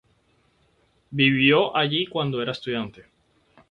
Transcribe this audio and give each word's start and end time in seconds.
Vivió 1.11 1.77
allí 1.77 2.07
cuando 2.07 2.41
era 2.41 2.53
estudiante. 2.53 3.05